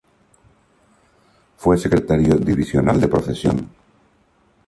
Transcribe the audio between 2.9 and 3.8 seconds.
de profesión.